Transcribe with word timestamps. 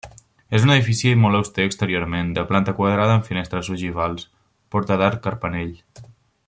És 0.59 0.63
un 0.67 0.71
edifici 0.75 1.11
molt 1.25 1.39
auster 1.39 1.67
exteriorment, 1.71 2.33
de 2.39 2.47
planta 2.53 2.75
quadrada, 2.79 3.19
amb 3.19 3.29
finestres 3.29 3.73
ogivals, 3.77 4.27
porta 4.77 4.99
d'arc 5.03 5.23
carpanell. 5.29 5.75